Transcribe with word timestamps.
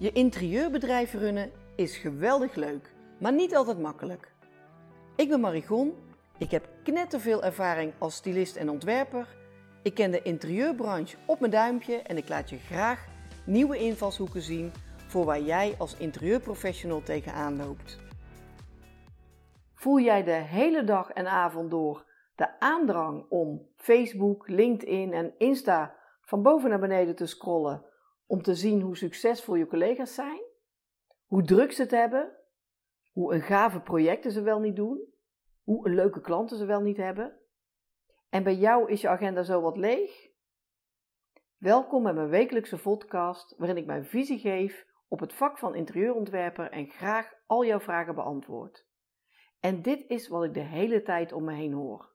Je 0.00 0.12
interieurbedrijf 0.12 1.12
runnen 1.12 1.50
is 1.76 1.96
geweldig 1.96 2.54
leuk, 2.54 2.92
maar 3.18 3.32
niet 3.32 3.56
altijd 3.56 3.78
makkelijk. 3.78 4.32
Ik 5.16 5.28
ben 5.28 5.40
Marigon, 5.40 5.94
ik 6.38 6.50
heb 6.50 6.68
knetterveel 6.82 7.42
ervaring 7.42 7.92
als 7.98 8.14
stylist 8.14 8.56
en 8.56 8.70
ontwerper. 8.70 9.26
Ik 9.82 9.94
ken 9.94 10.10
de 10.10 10.22
interieurbranche 10.22 11.16
op 11.26 11.40
mijn 11.40 11.52
duimpje 11.52 11.96
en 11.96 12.16
ik 12.16 12.28
laat 12.28 12.50
je 12.50 12.58
graag 12.58 13.06
nieuwe 13.44 13.78
invalshoeken 13.78 14.42
zien 14.42 14.72
voor 15.06 15.24
waar 15.24 15.40
jij 15.40 15.74
als 15.78 15.96
interieurprofessional 15.96 17.02
tegenaan 17.02 17.56
loopt. 17.56 17.98
Voel 19.74 20.00
jij 20.00 20.22
de 20.22 20.30
hele 20.30 20.84
dag 20.84 21.10
en 21.10 21.26
avond 21.26 21.70
door 21.70 22.04
de 22.34 22.60
aandrang 22.60 23.26
om 23.28 23.66
Facebook, 23.76 24.48
LinkedIn 24.48 25.12
en 25.12 25.34
Insta 25.38 25.94
van 26.22 26.42
boven 26.42 26.70
naar 26.70 26.80
beneden 26.80 27.16
te 27.16 27.26
scrollen 27.26 27.88
om 28.30 28.42
te 28.42 28.54
zien 28.54 28.80
hoe 28.80 28.96
succesvol 28.96 29.54
je 29.54 29.66
collega's 29.66 30.14
zijn, 30.14 30.42
hoe 31.26 31.42
druk 31.42 31.72
ze 31.72 31.82
het 31.82 31.90
hebben, 31.90 32.36
hoe 33.12 33.34
een 33.34 33.42
gave 33.42 33.80
projecten 33.80 34.32
ze 34.32 34.42
wel 34.42 34.60
niet 34.60 34.76
doen, 34.76 35.04
hoe 35.62 35.88
een 35.88 35.94
leuke 35.94 36.20
klanten 36.20 36.56
ze 36.56 36.64
wel 36.64 36.80
niet 36.80 36.96
hebben. 36.96 37.40
En 38.28 38.42
bij 38.42 38.54
jou 38.54 38.90
is 38.90 39.00
je 39.00 39.08
agenda 39.08 39.42
zo 39.42 39.60
wat 39.60 39.76
leeg? 39.76 40.28
Welkom 41.56 42.02
bij 42.02 42.12
mijn 42.12 42.28
wekelijkse 42.28 42.76
podcast 42.76 43.54
waarin 43.56 43.76
ik 43.76 43.86
mijn 43.86 44.04
visie 44.04 44.38
geef 44.38 44.86
op 45.08 45.20
het 45.20 45.32
vak 45.32 45.58
van 45.58 45.74
interieurontwerper 45.74 46.70
en 46.70 46.88
graag 46.88 47.34
al 47.46 47.64
jouw 47.64 47.80
vragen 47.80 48.14
beantwoord. 48.14 48.86
En 49.60 49.82
dit 49.82 50.04
is 50.08 50.28
wat 50.28 50.44
ik 50.44 50.54
de 50.54 50.60
hele 50.60 51.02
tijd 51.02 51.32
om 51.32 51.44
me 51.44 51.54
heen 51.54 51.72
hoor. 51.72 52.12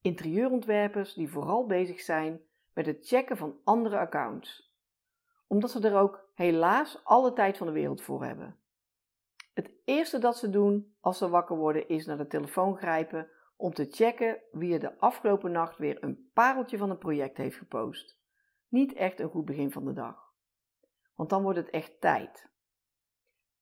Interieurontwerpers 0.00 1.14
die 1.14 1.30
vooral 1.30 1.66
bezig 1.66 2.00
zijn 2.00 2.40
met 2.72 2.86
het 2.86 3.06
checken 3.06 3.36
van 3.36 3.60
andere 3.64 3.98
accounts 3.98 4.66
omdat 5.46 5.70
ze 5.70 5.80
er 5.80 5.96
ook 5.96 6.30
helaas 6.34 7.04
alle 7.04 7.32
tijd 7.32 7.56
van 7.56 7.66
de 7.66 7.72
wereld 7.72 8.02
voor 8.02 8.24
hebben. 8.24 8.58
Het 9.54 9.70
eerste 9.84 10.18
dat 10.18 10.36
ze 10.36 10.50
doen 10.50 10.96
als 11.00 11.18
ze 11.18 11.28
wakker 11.28 11.56
worden 11.56 11.88
is 11.88 12.06
naar 12.06 12.16
de 12.16 12.26
telefoon 12.26 12.76
grijpen 12.76 13.30
om 13.56 13.74
te 13.74 13.86
checken 13.90 14.42
wie 14.50 14.72
er 14.72 14.80
de 14.80 14.98
afgelopen 14.98 15.52
nacht 15.52 15.78
weer 15.78 16.02
een 16.02 16.30
pareltje 16.32 16.78
van 16.78 16.90
een 16.90 16.98
project 16.98 17.36
heeft 17.36 17.56
gepost. 17.56 18.18
Niet 18.68 18.92
echt 18.92 19.20
een 19.20 19.30
goed 19.30 19.44
begin 19.44 19.72
van 19.72 19.84
de 19.84 19.92
dag. 19.92 20.34
Want 21.14 21.30
dan 21.30 21.42
wordt 21.42 21.58
het 21.58 21.70
echt 21.70 22.00
tijd. 22.00 22.50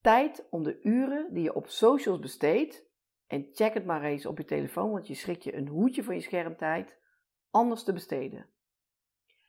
Tijd 0.00 0.46
om 0.50 0.62
de 0.62 0.80
uren 0.82 1.34
die 1.34 1.42
je 1.42 1.54
op 1.54 1.66
socials 1.66 2.18
besteedt, 2.18 2.84
en 3.26 3.48
check 3.52 3.74
het 3.74 3.84
maar 3.84 4.02
eens 4.02 4.26
op 4.26 4.38
je 4.38 4.44
telefoon, 4.44 4.90
want 4.90 5.06
je 5.06 5.14
schrikt 5.14 5.44
je 5.44 5.54
een 5.54 5.68
hoedje 5.68 6.04
van 6.04 6.14
je 6.14 6.20
schermtijd, 6.20 6.98
anders 7.50 7.84
te 7.84 7.92
besteden. 7.92 8.53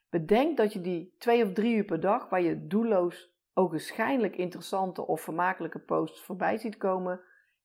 Bedenk 0.09 0.57
dat 0.57 0.73
je 0.73 0.81
die 0.81 1.15
twee 1.17 1.43
of 1.43 1.53
drie 1.53 1.75
uur 1.75 1.85
per 1.85 1.99
dag, 1.99 2.29
waar 2.29 2.41
je 2.41 2.67
doelloos 2.67 3.33
ogenschijnlijk 3.53 4.35
interessante 4.35 5.07
of 5.07 5.21
vermakelijke 5.21 5.79
posts 5.79 6.23
voorbij 6.23 6.57
ziet 6.57 6.77
komen, 6.77 7.21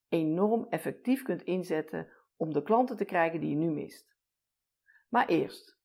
enorm 0.08 0.66
effectief 0.68 1.22
kunt 1.22 1.42
inzetten 1.42 2.08
om 2.36 2.52
de 2.52 2.62
klanten 2.62 2.96
te 2.96 3.04
krijgen 3.04 3.40
die 3.40 3.50
je 3.50 3.56
nu 3.56 3.70
mist. 3.70 4.16
Maar 5.08 5.26
eerst, 5.26 5.78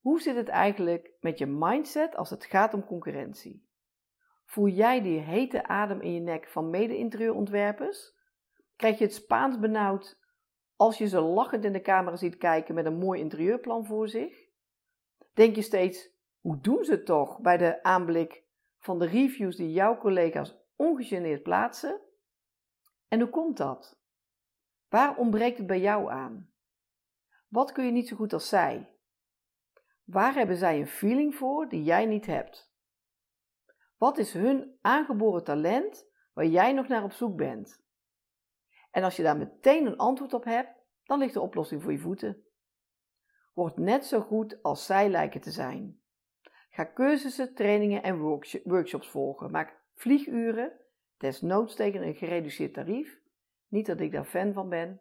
hoe 0.00 0.20
zit 0.20 0.36
het 0.36 0.48
eigenlijk 0.48 1.12
met 1.20 1.38
je 1.38 1.46
mindset 1.46 2.16
als 2.16 2.30
het 2.30 2.44
gaat 2.44 2.74
om 2.74 2.84
concurrentie? 2.84 3.68
Voel 4.44 4.68
jij 4.68 5.02
die 5.02 5.18
hete 5.18 5.66
adem 5.66 6.00
in 6.00 6.12
je 6.12 6.20
nek 6.20 6.48
van 6.48 6.70
mede-interieurontwerpers? 6.70 8.14
Krijg 8.76 8.98
je 8.98 9.04
het 9.04 9.14
Spaans 9.14 9.58
benauwd 9.58 10.18
als 10.76 10.98
je 10.98 11.06
ze 11.06 11.20
lachend 11.20 11.64
in 11.64 11.72
de 11.72 11.80
camera 11.80 12.16
ziet 12.16 12.36
kijken 12.36 12.74
met 12.74 12.86
een 12.86 12.98
mooi 12.98 13.20
interieurplan 13.20 13.86
voor 13.86 14.08
zich? 14.08 14.52
Denk 15.34 15.54
je 15.56 15.62
steeds, 15.62 16.10
hoe 16.40 16.60
doen 16.60 16.84
ze 16.84 16.90
het 16.90 17.06
toch 17.06 17.40
bij 17.40 17.56
de 17.56 17.82
aanblik 17.82 18.44
van 18.78 18.98
de 18.98 19.06
reviews 19.06 19.56
die 19.56 19.72
jouw 19.72 19.98
collega's 19.98 20.56
ongegeneerd 20.76 21.42
plaatsen? 21.42 22.00
En 23.08 23.20
hoe 23.20 23.30
komt 23.30 23.56
dat? 23.56 23.98
Waar 24.88 25.16
ontbreekt 25.16 25.58
het 25.58 25.66
bij 25.66 25.80
jou 25.80 26.10
aan? 26.10 26.52
Wat 27.48 27.72
kun 27.72 27.84
je 27.84 27.92
niet 27.92 28.08
zo 28.08 28.16
goed 28.16 28.32
als 28.32 28.48
zij? 28.48 28.88
Waar 30.04 30.34
hebben 30.34 30.56
zij 30.56 30.80
een 30.80 30.86
feeling 30.86 31.34
voor 31.34 31.68
die 31.68 31.82
jij 31.82 32.06
niet 32.06 32.26
hebt? 32.26 32.72
Wat 33.96 34.18
is 34.18 34.32
hun 34.32 34.78
aangeboren 34.80 35.44
talent 35.44 36.06
waar 36.32 36.46
jij 36.46 36.72
nog 36.72 36.88
naar 36.88 37.04
op 37.04 37.12
zoek 37.12 37.36
bent? 37.36 37.82
En 38.90 39.02
als 39.02 39.16
je 39.16 39.22
daar 39.22 39.36
meteen 39.36 39.86
een 39.86 39.96
antwoord 39.96 40.32
op 40.32 40.44
hebt, 40.44 40.82
dan 41.04 41.18
ligt 41.18 41.34
de 41.34 41.40
oplossing 41.40 41.82
voor 41.82 41.92
je 41.92 41.98
voeten. 41.98 42.44
Word 43.54 43.76
net 43.76 44.04
zo 44.04 44.20
goed 44.20 44.62
als 44.62 44.86
zij 44.86 45.08
lijken 45.08 45.40
te 45.40 45.50
zijn. 45.50 46.00
Ga 46.70 46.92
cursussen, 46.94 47.54
trainingen 47.54 48.02
en 48.02 48.18
workshops 48.64 49.08
volgen. 49.08 49.50
Maak 49.50 49.80
vlieguren, 49.94 50.72
desnoods 51.16 51.74
tegen 51.74 52.02
een 52.02 52.14
gereduceerd 52.14 52.74
tarief. 52.74 53.20
Niet 53.68 53.86
dat 53.86 54.00
ik 54.00 54.12
daar 54.12 54.24
fan 54.24 54.52
van 54.52 54.68
ben. 54.68 55.00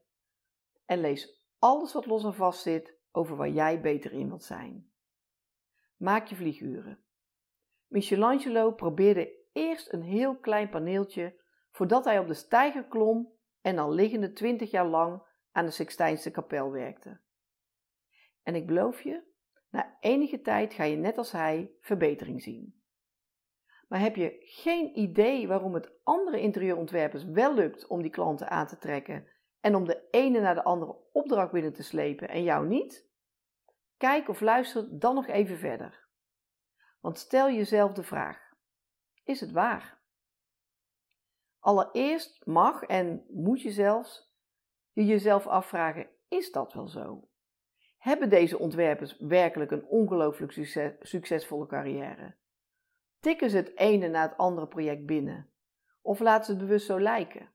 En 0.85 0.99
lees 0.99 1.43
alles 1.59 1.93
wat 1.93 2.05
los 2.05 2.23
en 2.23 2.33
vast 2.33 2.61
zit 2.61 2.93
over 3.11 3.35
waar 3.35 3.49
jij 3.49 3.81
beter 3.81 4.11
in 4.11 4.27
wilt 4.27 4.43
zijn. 4.43 4.91
Maak 5.97 6.27
je 6.27 6.35
vlieguren. 6.35 7.03
Michelangelo 7.87 8.71
probeerde 8.71 9.33
eerst 9.51 9.93
een 9.93 10.01
heel 10.01 10.35
klein 10.35 10.69
paneeltje 10.69 11.41
voordat 11.71 12.05
hij 12.05 12.19
op 12.19 12.27
de 12.27 12.33
steiger 12.33 12.83
klom 12.83 13.33
en 13.61 13.77
al 13.77 13.91
liggende 13.91 14.33
twintig 14.33 14.71
jaar 14.71 14.87
lang 14.87 15.21
aan 15.51 15.65
de 15.65 15.71
Sixtijnse 15.71 16.31
kapel 16.31 16.71
werkte. 16.71 17.19
En 18.43 18.55
ik 18.55 18.67
beloof 18.67 19.01
je, 19.01 19.23
na 19.69 19.97
enige 19.99 20.41
tijd 20.41 20.73
ga 20.73 20.83
je 20.83 20.95
net 20.95 21.17
als 21.17 21.31
hij 21.31 21.71
verbetering 21.79 22.41
zien. 22.41 22.81
Maar 23.87 23.99
heb 23.99 24.15
je 24.15 24.37
geen 24.39 24.99
idee 24.99 25.47
waarom 25.47 25.73
het 25.73 25.91
andere 26.03 26.39
interieurontwerpers 26.39 27.23
wel 27.23 27.53
lukt 27.53 27.87
om 27.87 28.01
die 28.01 28.11
klanten 28.11 28.49
aan 28.49 28.67
te 28.67 28.77
trekken 28.77 29.27
en 29.59 29.75
om 29.75 29.85
de 29.85 30.07
ene 30.11 30.39
naar 30.39 30.55
de 30.55 30.63
andere 30.63 30.95
opdracht 31.11 31.51
binnen 31.51 31.73
te 31.73 31.83
slepen 31.83 32.29
en 32.29 32.43
jou 32.43 32.67
niet? 32.67 33.11
Kijk 33.97 34.29
of 34.29 34.41
luister 34.41 34.99
dan 34.99 35.15
nog 35.15 35.27
even 35.27 35.57
verder. 35.57 36.07
Want 36.99 37.17
stel 37.17 37.51
jezelf 37.51 37.93
de 37.93 38.03
vraag: 38.03 38.51
is 39.23 39.39
het 39.39 39.51
waar? 39.51 40.01
Allereerst 41.59 42.45
mag 42.45 42.83
en 42.83 43.25
moet 43.29 43.61
je 43.61 43.71
zelfs 43.71 44.33
je 44.91 45.05
jezelf 45.05 45.47
afvragen: 45.47 46.09
is 46.27 46.51
dat 46.51 46.73
wel 46.73 46.87
zo? 46.87 47.27
Hebben 48.03 48.29
deze 48.29 48.59
ontwerpers 48.59 49.17
werkelijk 49.19 49.71
een 49.71 49.85
ongelooflijk 49.85 50.51
succesvolle 50.99 51.65
carrière? 51.65 52.35
Tikken 53.19 53.49
ze 53.49 53.57
het 53.57 53.77
ene 53.77 54.07
na 54.07 54.21
het 54.21 54.37
andere 54.37 54.67
project 54.67 55.05
binnen? 55.05 55.49
Of 56.01 56.19
laten 56.19 56.45
ze 56.45 56.51
het 56.51 56.59
bewust 56.59 56.85
zo 56.85 56.99
lijken? 56.99 57.49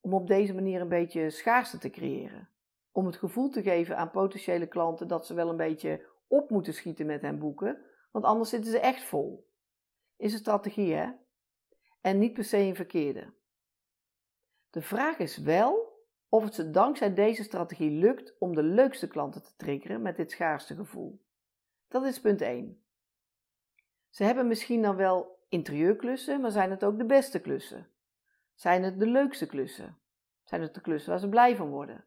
Om 0.00 0.14
op 0.14 0.26
deze 0.26 0.54
manier 0.54 0.80
een 0.80 0.88
beetje 0.88 1.30
schaarste 1.30 1.78
te 1.78 1.90
creëren. 1.90 2.48
Om 2.92 3.06
het 3.06 3.16
gevoel 3.16 3.48
te 3.48 3.62
geven 3.62 3.96
aan 3.96 4.10
potentiële 4.10 4.66
klanten 4.66 5.08
dat 5.08 5.26
ze 5.26 5.34
wel 5.34 5.48
een 5.48 5.56
beetje 5.56 6.06
op 6.26 6.50
moeten 6.50 6.74
schieten 6.74 7.06
met 7.06 7.22
hun 7.22 7.38
boeken, 7.38 7.84
want 8.10 8.24
anders 8.24 8.50
zitten 8.50 8.70
ze 8.70 8.80
echt 8.80 9.02
vol. 9.02 9.50
Is 10.16 10.32
een 10.32 10.38
strategie, 10.38 10.94
hè? 10.94 11.10
En 12.00 12.18
niet 12.18 12.32
per 12.32 12.44
se 12.44 12.56
een 12.56 12.76
verkeerde. 12.76 13.34
De 14.70 14.82
vraag 14.82 15.18
is 15.18 15.36
wel 15.36 15.87
of 16.28 16.44
het 16.44 16.54
ze 16.54 16.70
dankzij 16.70 17.14
deze 17.14 17.42
strategie 17.42 17.90
lukt 17.90 18.38
om 18.38 18.54
de 18.54 18.62
leukste 18.62 19.08
klanten 19.08 19.42
te 19.42 19.56
triggeren 19.56 20.02
met 20.02 20.16
dit 20.16 20.30
schaarste 20.30 20.74
gevoel. 20.74 21.24
Dat 21.88 22.04
is 22.04 22.20
punt 22.20 22.40
1. 22.40 22.82
Ze 24.08 24.24
hebben 24.24 24.46
misschien 24.46 24.82
dan 24.82 24.96
wel 24.96 25.44
interieurklussen, 25.48 26.40
maar 26.40 26.50
zijn 26.50 26.70
het 26.70 26.84
ook 26.84 26.98
de 26.98 27.06
beste 27.06 27.40
klussen? 27.40 27.90
Zijn 28.54 28.82
het 28.82 28.98
de 28.98 29.06
leukste 29.06 29.46
klussen? 29.46 29.98
Zijn 30.44 30.62
het 30.62 30.74
de 30.74 30.80
klussen 30.80 31.10
waar 31.10 31.20
ze 31.20 31.28
blij 31.28 31.56
van 31.56 31.68
worden? 31.68 32.04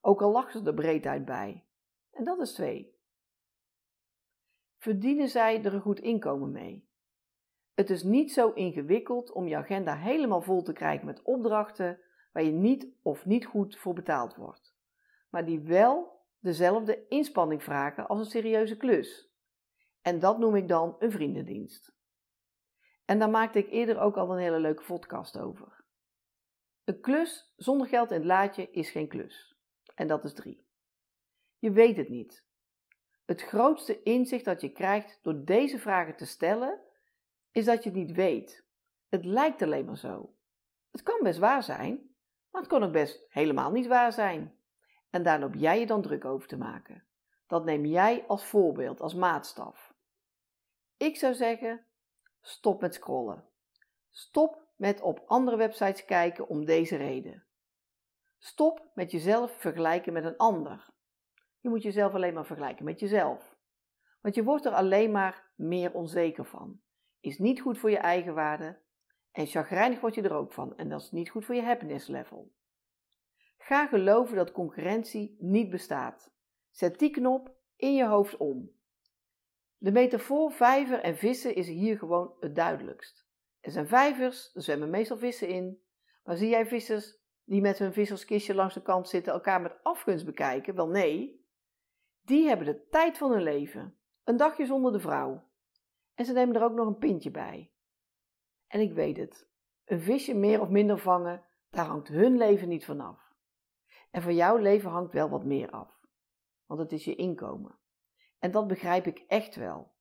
Ook 0.00 0.22
al 0.22 0.32
lachen 0.32 0.60
ze 0.60 0.66
er 0.66 0.74
breed 0.74 1.06
uit 1.06 1.24
bij. 1.24 1.64
En 2.12 2.24
dat 2.24 2.40
is 2.40 2.52
2. 2.52 2.96
Verdienen 4.78 5.28
zij 5.28 5.64
er 5.64 5.74
een 5.74 5.80
goed 5.80 6.00
inkomen 6.00 6.50
mee? 6.50 6.88
Het 7.74 7.90
is 7.90 8.02
niet 8.02 8.32
zo 8.32 8.50
ingewikkeld 8.50 9.32
om 9.32 9.48
je 9.48 9.56
agenda 9.56 9.96
helemaal 9.96 10.42
vol 10.42 10.62
te 10.62 10.72
krijgen 10.72 11.06
met 11.06 11.22
opdrachten 11.22 12.00
waar 12.38 12.46
je 12.46 12.52
niet 12.52 12.86
of 13.02 13.26
niet 13.26 13.46
goed 13.46 13.78
voor 13.78 13.94
betaald 13.94 14.36
wordt, 14.36 14.74
maar 15.30 15.44
die 15.44 15.60
wel 15.60 16.22
dezelfde 16.40 17.06
inspanning 17.08 17.62
vragen 17.62 18.08
als 18.08 18.18
een 18.18 18.30
serieuze 18.30 18.76
klus. 18.76 19.28
En 20.02 20.18
dat 20.18 20.38
noem 20.38 20.56
ik 20.56 20.68
dan 20.68 20.96
een 20.98 21.10
vriendendienst. 21.10 21.92
En 23.04 23.18
daar 23.18 23.30
maakte 23.30 23.58
ik 23.58 23.70
eerder 23.70 23.98
ook 23.98 24.16
al 24.16 24.32
een 24.32 24.38
hele 24.38 24.58
leuke 24.58 24.82
podcast 24.82 25.38
over. 25.38 25.84
Een 26.84 27.00
klus 27.00 27.52
zonder 27.56 27.86
geld 27.86 28.10
in 28.10 28.16
het 28.16 28.26
laadje 28.26 28.70
is 28.70 28.90
geen 28.90 29.08
klus. 29.08 29.56
En 29.94 30.06
dat 30.06 30.24
is 30.24 30.34
drie. 30.34 30.66
Je 31.58 31.70
weet 31.70 31.96
het 31.96 32.08
niet. 32.08 32.44
Het 33.24 33.42
grootste 33.42 34.02
inzicht 34.02 34.44
dat 34.44 34.60
je 34.60 34.72
krijgt 34.72 35.18
door 35.22 35.44
deze 35.44 35.78
vragen 35.78 36.16
te 36.16 36.26
stellen, 36.26 36.80
is 37.50 37.64
dat 37.64 37.82
je 37.82 37.90
het 37.90 37.98
niet 37.98 38.16
weet. 38.16 38.64
Het 39.08 39.24
lijkt 39.24 39.62
alleen 39.62 39.84
maar 39.84 39.98
zo. 39.98 40.34
Het 40.90 41.02
kan 41.02 41.20
best 41.22 41.38
waar 41.38 41.62
zijn, 41.62 42.07
maar 42.50 42.60
het 42.60 42.70
kon 42.70 42.82
ook 42.82 42.92
best 42.92 43.24
helemaal 43.28 43.70
niet 43.70 43.86
waar 43.86 44.12
zijn. 44.12 44.58
En 45.10 45.22
daar 45.22 45.40
loop 45.40 45.54
jij 45.54 45.80
je 45.80 45.86
dan 45.86 46.02
druk 46.02 46.24
over 46.24 46.48
te 46.48 46.56
maken. 46.56 47.06
Dat 47.46 47.64
neem 47.64 47.84
jij 47.84 48.24
als 48.26 48.44
voorbeeld, 48.44 49.00
als 49.00 49.14
maatstaf. 49.14 49.94
Ik 50.96 51.16
zou 51.16 51.34
zeggen: 51.34 51.86
stop 52.40 52.80
met 52.80 52.94
scrollen. 52.94 53.48
Stop 54.10 54.66
met 54.76 55.00
op 55.00 55.22
andere 55.26 55.56
websites 55.56 56.04
kijken 56.04 56.48
om 56.48 56.64
deze 56.64 56.96
reden. 56.96 57.46
Stop 58.38 58.90
met 58.94 59.10
jezelf 59.10 59.52
vergelijken 59.52 60.12
met 60.12 60.24
een 60.24 60.36
ander. 60.36 60.90
Je 61.60 61.68
moet 61.68 61.82
jezelf 61.82 62.14
alleen 62.14 62.34
maar 62.34 62.46
vergelijken 62.46 62.84
met 62.84 63.00
jezelf. 63.00 63.56
Want 64.20 64.34
je 64.34 64.44
wordt 64.44 64.64
er 64.64 64.72
alleen 64.72 65.10
maar 65.10 65.50
meer 65.54 65.92
onzeker 65.92 66.44
van. 66.44 66.80
Is 67.20 67.38
niet 67.38 67.60
goed 67.60 67.78
voor 67.78 67.90
je 67.90 67.98
eigenwaarde 67.98 68.78
en 69.38 69.46
chagrijnig 69.46 70.00
word 70.00 70.14
je 70.14 70.22
er 70.22 70.34
ook 70.34 70.52
van 70.52 70.76
en 70.76 70.88
dat 70.88 71.00
is 71.00 71.10
niet 71.10 71.30
goed 71.30 71.44
voor 71.44 71.54
je 71.54 71.62
happiness 71.62 72.06
level. 72.06 72.52
Ga 73.58 73.86
geloven 73.86 74.36
dat 74.36 74.52
concurrentie 74.52 75.36
niet 75.38 75.70
bestaat. 75.70 76.32
Zet 76.70 76.98
die 76.98 77.10
knop 77.10 77.54
in 77.76 77.94
je 77.94 78.06
hoofd 78.06 78.36
om. 78.36 78.70
De 79.76 79.92
metafoor 79.92 80.52
vijver 80.52 81.00
en 81.00 81.16
vissen 81.16 81.54
is 81.54 81.66
hier 81.66 81.98
gewoon 81.98 82.34
het 82.40 82.54
duidelijkst. 82.54 83.28
Er 83.60 83.70
zijn 83.70 83.88
vijvers, 83.88 84.54
er 84.54 84.62
zwemmen 84.62 84.90
meestal 84.90 85.18
vissen 85.18 85.48
in. 85.48 85.82
Maar 86.24 86.36
zie 86.36 86.48
jij 86.48 86.66
vissers 86.66 87.18
die 87.44 87.60
met 87.60 87.78
hun 87.78 87.92
visserskistje 87.92 88.54
langs 88.54 88.74
de 88.74 88.82
kant 88.82 89.08
zitten 89.08 89.32
elkaar 89.32 89.60
met 89.60 89.82
afgunst 89.82 90.24
bekijken? 90.24 90.74
Wel 90.74 90.88
nee. 90.88 91.46
Die 92.22 92.48
hebben 92.48 92.66
de 92.66 92.86
tijd 92.88 93.18
van 93.18 93.30
hun 93.30 93.42
leven. 93.42 93.98
Een 94.24 94.36
dagje 94.36 94.66
zonder 94.66 94.92
de 94.92 95.00
vrouw. 95.00 95.48
En 96.14 96.24
ze 96.24 96.32
nemen 96.32 96.56
er 96.56 96.64
ook 96.64 96.74
nog 96.74 96.86
een 96.86 96.98
pintje 96.98 97.30
bij. 97.30 97.72
En 98.68 98.80
ik 98.80 98.92
weet 98.92 99.16
het. 99.16 99.48
Een 99.84 100.00
visje 100.00 100.34
meer 100.34 100.60
of 100.60 100.68
minder 100.68 100.98
vangen, 100.98 101.44
daar 101.70 101.86
hangt 101.86 102.08
hun 102.08 102.36
leven 102.36 102.68
niet 102.68 102.84
van 102.84 103.00
af. 103.00 103.32
En 104.10 104.22
van 104.22 104.34
jouw 104.34 104.56
leven 104.56 104.90
hangt 104.90 105.12
wel 105.12 105.28
wat 105.28 105.44
meer 105.44 105.70
af. 105.70 106.00
Want 106.66 106.80
het 106.80 106.92
is 106.92 107.04
je 107.04 107.14
inkomen. 107.14 107.78
En 108.38 108.50
dat 108.50 108.66
begrijp 108.66 109.06
ik 109.06 109.24
echt 109.26 109.54
wel. 109.56 109.92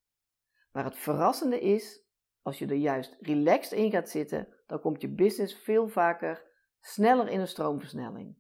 Maar 0.71 0.83
het 0.83 0.97
verrassende 0.97 1.59
is, 1.59 2.05
als 2.41 2.59
je 2.59 2.65
er 2.65 2.75
juist 2.75 3.17
relaxed 3.19 3.79
in 3.79 3.91
gaat 3.91 4.09
zitten, 4.09 4.47
dan 4.65 4.79
komt 4.79 5.01
je 5.01 5.09
business 5.09 5.55
veel 5.55 5.87
vaker 5.87 6.45
sneller 6.79 7.27
in 7.27 7.39
een 7.39 7.47
stroomversnelling. 7.47 8.37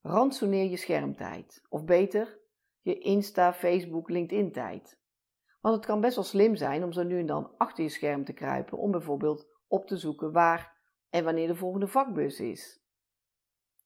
Rantsoeneer 0.00 0.70
je 0.70 0.76
schermtijd, 0.76 1.64
of 1.68 1.84
beter, 1.84 2.38
je 2.80 2.98
Insta, 2.98 3.52
Facebook, 3.52 4.08
LinkedIn 4.08 4.52
tijd. 4.52 5.00
Want 5.60 5.76
het 5.76 5.86
kan 5.86 6.00
best 6.00 6.14
wel 6.14 6.24
slim 6.24 6.56
zijn 6.56 6.84
om 6.84 6.92
zo 6.92 7.02
nu 7.02 7.18
en 7.18 7.26
dan 7.26 7.54
achter 7.56 7.84
je 7.84 7.90
scherm 7.90 8.24
te 8.24 8.32
kruipen 8.32 8.78
om 8.78 8.90
bijvoorbeeld 8.90 9.46
op 9.66 9.86
te 9.86 9.96
zoeken 9.96 10.32
waar 10.32 10.76
en 11.10 11.24
wanneer 11.24 11.46
de 11.46 11.56
volgende 11.56 11.88
vakbus 11.88 12.40
is. 12.40 12.82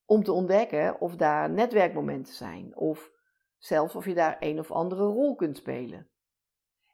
Om 0.04 0.22
te 0.22 0.32
ontdekken 0.32 1.00
of 1.00 1.16
daar 1.16 1.50
netwerkmomenten 1.50 2.34
zijn 2.34 2.76
of 2.76 3.10
zelfs 3.58 3.94
of 3.94 4.04
je 4.04 4.14
daar 4.14 4.36
een 4.40 4.58
of 4.58 4.70
andere 4.70 5.04
rol 5.04 5.34
kunt 5.34 5.56
spelen. 5.56 6.10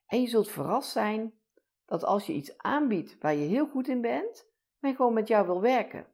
En 0.07 0.21
je 0.21 0.27
zult 0.27 0.49
verrast 0.49 0.91
zijn 0.91 1.41
dat 1.87 2.05
als 2.05 2.27
je 2.27 2.33
iets 2.33 2.59
aanbiedt 2.59 3.19
waar 3.19 3.35
je 3.35 3.47
heel 3.47 3.67
goed 3.67 3.89
in 3.89 4.01
bent, 4.01 4.51
men 4.79 4.97
gewoon 4.97 5.13
met 5.13 5.29
jou 5.29 5.47
wil 5.47 5.61
werken. 5.61 6.07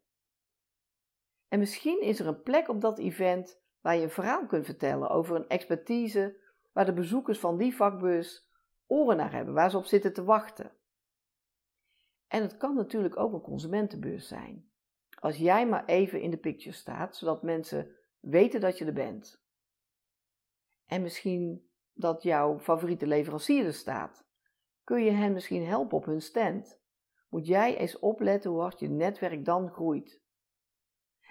En 1.48 1.58
misschien 1.58 2.02
is 2.02 2.20
er 2.20 2.26
een 2.26 2.42
plek 2.42 2.68
op 2.68 2.80
dat 2.80 2.98
event 2.98 3.62
waar 3.80 3.96
je 3.96 4.02
een 4.02 4.10
verhaal 4.10 4.46
kunt 4.46 4.64
vertellen 4.64 5.08
over 5.08 5.36
een 5.36 5.48
expertise 5.48 6.42
waar 6.72 6.84
de 6.84 6.92
bezoekers 6.92 7.38
van 7.38 7.56
die 7.56 7.76
vakbus 7.76 8.50
oren 8.86 9.16
naar 9.16 9.32
hebben, 9.32 9.54
waar 9.54 9.70
ze 9.70 9.76
op 9.76 9.84
zitten 9.84 10.12
te 10.12 10.24
wachten. 10.24 10.72
En 12.26 12.42
het 12.42 12.56
kan 12.56 12.74
natuurlijk 12.74 13.16
ook 13.16 13.32
een 13.32 13.40
consumentenbeurs 13.40 14.28
zijn. 14.28 14.70
Als 15.20 15.36
jij 15.36 15.66
maar 15.66 15.84
even 15.84 16.20
in 16.20 16.30
de 16.30 16.36
picture 16.36 16.76
staat, 16.76 17.16
zodat 17.16 17.42
mensen 17.42 17.96
weten 18.20 18.60
dat 18.60 18.78
je 18.78 18.84
er 18.84 18.92
bent. 18.92 19.42
En 20.86 21.02
misschien 21.02 21.68
dat 21.92 22.22
jouw 22.22 22.58
favoriete 22.58 23.06
leverancier 23.06 23.66
er 23.66 23.74
staat. 23.74 24.26
Kun 24.84 25.04
je 25.04 25.10
hen 25.10 25.32
misschien 25.32 25.66
helpen 25.66 25.96
op 25.96 26.04
hun 26.04 26.22
stand? 26.22 26.80
Moet 27.28 27.46
jij 27.46 27.76
eens 27.76 27.98
opletten 27.98 28.50
hoe 28.50 28.60
hard 28.60 28.80
je 28.80 28.88
netwerk 28.88 29.44
dan 29.44 29.70
groeit. 29.70 30.22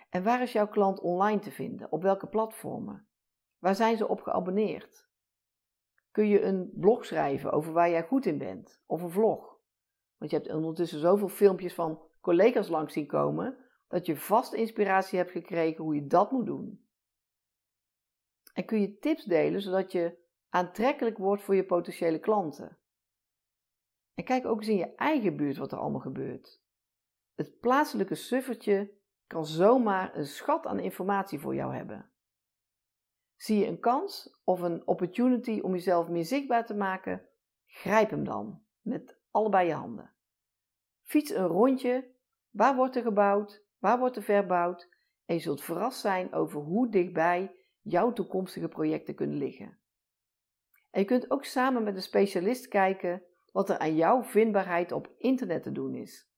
En 0.09 0.23
waar 0.23 0.41
is 0.41 0.51
jouw 0.51 0.67
klant 0.67 0.99
online 0.99 1.39
te 1.39 1.51
vinden? 1.51 1.91
Op 1.91 2.01
welke 2.01 2.27
platformen? 2.27 3.07
Waar 3.59 3.75
zijn 3.75 3.97
ze 3.97 4.07
op 4.07 4.21
geabonneerd? 4.21 5.09
Kun 6.13 6.27
je 6.27 6.41
een 6.41 6.71
blog 6.75 7.05
schrijven 7.05 7.51
over 7.51 7.73
waar 7.73 7.89
jij 7.89 8.03
goed 8.03 8.25
in 8.25 8.37
bent? 8.37 8.81
Of 8.85 9.01
een 9.01 9.11
vlog? 9.11 9.59
Want 10.17 10.31
je 10.31 10.37
hebt 10.37 10.53
ondertussen 10.53 10.99
zoveel 10.99 11.27
filmpjes 11.27 11.73
van 11.73 12.01
collega's 12.21 12.67
langs 12.67 12.93
zien 12.93 13.07
komen 13.07 13.57
dat 13.87 14.05
je 14.05 14.17
vast 14.17 14.53
inspiratie 14.53 15.17
hebt 15.17 15.31
gekregen 15.31 15.83
hoe 15.83 15.95
je 15.95 16.07
dat 16.07 16.31
moet 16.31 16.45
doen. 16.45 16.87
En 18.53 18.65
kun 18.65 18.81
je 18.81 18.97
tips 18.97 19.23
delen 19.23 19.61
zodat 19.61 19.91
je 19.91 20.17
aantrekkelijk 20.49 21.17
wordt 21.17 21.43
voor 21.43 21.55
je 21.55 21.65
potentiële 21.65 22.19
klanten. 22.19 22.77
En 24.13 24.23
kijk 24.23 24.45
ook 24.45 24.57
eens 24.59 24.69
in 24.69 24.77
je 24.77 24.95
eigen 24.95 25.35
buurt 25.35 25.57
wat 25.57 25.71
er 25.71 25.77
allemaal 25.77 25.99
gebeurt. 25.99 26.61
Het 27.35 27.59
plaatselijke 27.59 28.15
suffertje 28.15 28.93
kan 29.27 29.45
zomaar 29.45 30.15
een 30.15 30.25
schat 30.25 30.65
aan 30.65 30.79
informatie 30.79 31.39
voor 31.39 31.55
jou 31.55 31.75
hebben. 31.75 32.12
Zie 33.35 33.59
je 33.59 33.67
een 33.67 33.79
kans 33.79 34.39
of 34.43 34.61
een 34.61 34.87
opportunity 34.87 35.59
om 35.59 35.71
jezelf 35.71 36.07
meer 36.07 36.25
zichtbaar 36.25 36.65
te 36.65 36.75
maken? 36.75 37.27
Grijp 37.65 38.09
hem 38.09 38.23
dan 38.23 38.63
met 38.81 39.17
allebei 39.31 39.67
je 39.67 39.73
handen. 39.73 40.13
Fiets 41.03 41.31
een 41.31 41.47
rondje. 41.47 42.11
Waar 42.49 42.75
wordt 42.75 42.95
er 42.95 43.01
gebouwd? 43.01 43.63
Waar 43.79 43.99
wordt 43.99 44.15
er 44.15 44.23
verbouwd? 44.23 44.89
En 45.25 45.35
je 45.35 45.41
zult 45.41 45.63
verrast 45.63 45.99
zijn 45.99 46.33
over 46.33 46.61
hoe 46.61 46.89
dichtbij 46.89 47.55
jouw 47.81 48.13
toekomstige 48.13 48.67
projecten 48.67 49.15
kunnen 49.15 49.37
liggen. 49.37 49.77
En 50.89 50.99
je 50.99 51.05
kunt 51.05 51.31
ook 51.31 51.45
samen 51.45 51.83
met 51.83 51.95
een 51.95 52.01
specialist 52.01 52.67
kijken 52.67 53.23
wat 53.51 53.69
er 53.69 53.77
aan 53.77 53.95
jouw 53.95 54.23
vindbaarheid 54.23 54.91
op 54.91 55.13
internet 55.17 55.63
te 55.63 55.71
doen 55.71 55.95
is. 55.95 56.31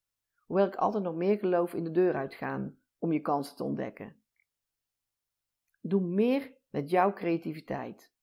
Hoewel 0.46 0.68
ik 0.68 0.76
altijd 0.76 1.04
nog 1.04 1.16
meer 1.16 1.38
geloof 1.38 1.74
in 1.74 1.84
de 1.84 1.92
deur 1.92 2.14
uitgaan 2.14 2.80
om 2.98 3.12
je 3.12 3.22
kansen 3.22 3.56
te 3.56 3.64
ontdekken. 3.64 4.16
Doe 5.82 6.02
meer 6.02 6.55
met 6.76 6.90
jouw 6.90 7.14
creativiteit. 7.14 8.14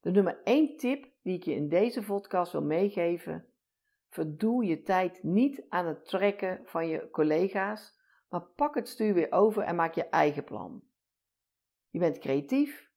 De 0.00 0.10
nummer 0.10 0.40
1 0.44 0.76
tip 0.76 1.08
die 1.22 1.36
ik 1.36 1.44
je 1.44 1.54
in 1.54 1.68
deze 1.68 2.02
podcast 2.02 2.52
wil 2.52 2.62
meegeven: 2.62 3.46
verdoe 4.08 4.64
je 4.64 4.82
tijd 4.82 5.22
niet 5.22 5.64
aan 5.68 5.86
het 5.86 6.04
trekken 6.04 6.60
van 6.64 6.88
je 6.88 7.10
collega's, 7.10 7.98
maar 8.28 8.42
pak 8.42 8.74
het 8.74 8.88
stuur 8.88 9.14
weer 9.14 9.32
over 9.32 9.62
en 9.62 9.76
maak 9.76 9.94
je 9.94 10.04
eigen 10.04 10.44
plan. 10.44 10.82
Je 11.90 11.98
bent 11.98 12.18
creatief, 12.18 12.90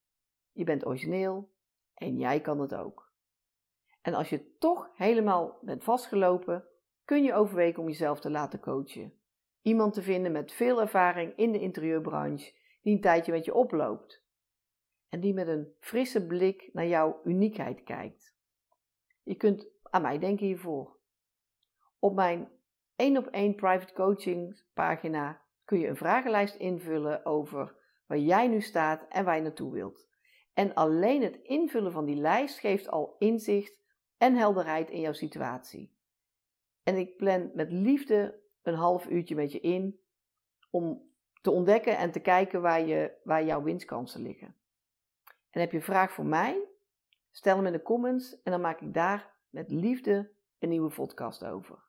je 0.51 0.63
bent 0.63 0.85
origineel 0.85 1.51
en 1.94 2.18
jij 2.18 2.41
kan 2.41 2.59
het 2.59 2.75
ook. 2.75 3.12
En 4.01 4.13
als 4.13 4.30
je 4.30 4.57
toch 4.57 4.91
helemaal 4.95 5.57
bent 5.62 5.83
vastgelopen, 5.83 6.68
kun 7.06 7.24
je 7.24 7.33
overwegen 7.33 7.81
om 7.81 7.87
jezelf 7.87 8.19
te 8.19 8.30
laten 8.30 8.59
coachen. 8.59 9.13
Iemand 9.61 9.94
te 9.94 10.02
vinden 10.02 10.31
met 10.31 10.52
veel 10.52 10.81
ervaring 10.81 11.35
in 11.35 11.52
de 11.52 11.59
interieurbranche, 11.59 12.54
die 12.81 12.95
een 12.95 13.02
tijdje 13.02 13.31
met 13.31 13.45
je 13.45 13.54
oploopt. 13.54 14.22
En 15.13 15.19
die 15.19 15.33
met 15.33 15.47
een 15.47 15.73
frisse 15.79 16.25
blik 16.25 16.69
naar 16.71 16.87
jouw 16.87 17.21
uniekheid 17.23 17.83
kijkt. 17.83 18.35
Je 19.23 19.35
kunt 19.35 19.67
aan 19.81 20.01
mij 20.01 20.19
denken 20.19 20.45
hiervoor. 20.45 20.99
Op 21.99 22.15
mijn 22.15 22.49
1 22.95 23.17
op 23.17 23.27
1 23.27 23.55
private 23.55 23.93
coaching 23.93 24.63
pagina 24.73 25.41
kun 25.65 25.79
je 25.79 25.87
een 25.87 25.95
vragenlijst 25.95 26.55
invullen 26.55 27.25
over 27.25 27.75
waar 28.07 28.17
jij 28.17 28.47
nu 28.47 28.61
staat 28.61 29.07
en 29.09 29.25
waar 29.25 29.35
je 29.35 29.41
naartoe 29.41 29.71
wilt. 29.71 30.07
En 30.53 30.73
alleen 30.73 31.21
het 31.21 31.35
invullen 31.41 31.91
van 31.91 32.05
die 32.05 32.15
lijst 32.15 32.59
geeft 32.59 32.89
al 32.89 33.15
inzicht 33.19 33.77
en 34.17 34.35
helderheid 34.35 34.89
in 34.89 34.99
jouw 34.99 35.13
situatie. 35.13 35.97
En 36.83 36.95
ik 36.95 37.17
plan 37.17 37.51
met 37.53 37.71
liefde 37.71 38.41
een 38.61 38.75
half 38.75 39.07
uurtje 39.07 39.35
met 39.35 39.51
je 39.51 39.59
in 39.59 39.99
om 40.69 41.11
te 41.41 41.51
ontdekken 41.51 41.97
en 41.97 42.11
te 42.11 42.19
kijken 42.19 42.61
waar, 42.61 42.85
je, 42.85 43.19
waar 43.23 43.45
jouw 43.45 43.63
winstkansen 43.63 44.21
liggen. 44.21 44.55
En 45.54 45.60
heb 45.60 45.72
je 45.72 45.78
een 45.78 45.83
vraag 45.83 46.12
voor 46.12 46.26
mij? 46.26 46.68
Stel 47.31 47.56
hem 47.56 47.66
in 47.66 47.72
de 47.72 47.81
comments 47.81 48.42
en 48.42 48.52
dan 48.52 48.62
maak 48.62 48.81
ik 48.81 48.94
daar 48.94 49.33
met 49.50 49.72
liefde 49.72 50.31
een 50.60 50.69
nieuwe 50.69 50.94
podcast 50.94 51.45
over. 51.45 51.83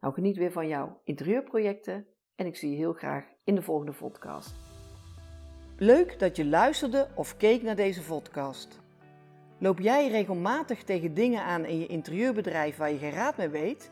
Nou, 0.00 0.14
geniet 0.14 0.36
weer 0.36 0.52
van 0.52 0.68
jouw 0.68 1.00
interieurprojecten 1.04 2.06
en 2.34 2.46
ik 2.46 2.56
zie 2.56 2.70
je 2.70 2.76
heel 2.76 2.92
graag 2.92 3.24
in 3.44 3.54
de 3.54 3.62
volgende 3.62 3.92
podcast. 3.92 4.54
Leuk 5.78 6.18
dat 6.18 6.36
je 6.36 6.44
luisterde 6.44 7.08
of 7.14 7.36
keek 7.36 7.62
naar 7.62 7.76
deze 7.76 8.02
podcast. 8.02 8.80
Loop 9.58 9.78
jij 9.78 10.08
regelmatig 10.08 10.84
tegen 10.84 11.14
dingen 11.14 11.42
aan 11.42 11.64
in 11.64 11.78
je 11.78 11.86
interieurbedrijf 11.86 12.76
waar 12.76 12.90
je 12.90 12.98
geen 12.98 13.10
raad 13.10 13.36
mee 13.36 13.48
weet? 13.48 13.90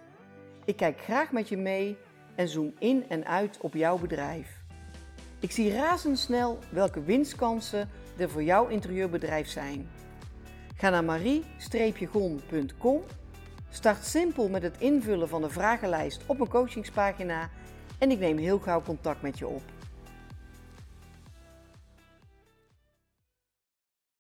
Ik 0.64 0.76
kijk 0.76 1.00
graag 1.00 1.32
met 1.32 1.48
je 1.48 1.56
mee 1.56 1.96
en 2.36 2.48
zoom 2.48 2.74
in 2.78 3.08
en 3.08 3.26
uit 3.26 3.60
op 3.60 3.74
jouw 3.74 3.98
bedrijf. 3.98 4.63
Ik 5.44 5.52
zie 5.52 5.72
razendsnel 5.72 6.58
welke 6.68 7.02
winstkansen 7.02 7.88
er 8.16 8.30
voor 8.30 8.42
jouw 8.42 8.66
interieurbedrijf 8.66 9.48
zijn. 9.48 9.88
Ga 10.76 10.90
naar 10.90 11.04
marie-gon.com, 11.04 13.02
start 13.70 14.04
simpel 14.04 14.48
met 14.48 14.62
het 14.62 14.76
invullen 14.78 15.28
van 15.28 15.42
de 15.42 15.50
vragenlijst 15.50 16.22
op 16.26 16.40
een 16.40 16.48
coachingspagina 16.48 17.50
en 17.98 18.10
ik 18.10 18.18
neem 18.18 18.38
heel 18.38 18.58
gauw 18.58 18.82
contact 18.82 19.22
met 19.22 19.38
je 19.38 19.46
op. 19.46 19.62